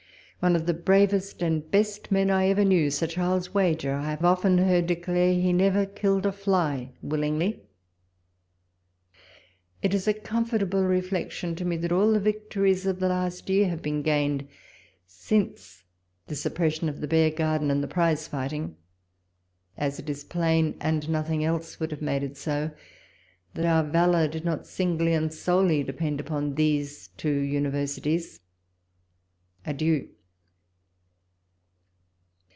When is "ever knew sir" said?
2.49-3.05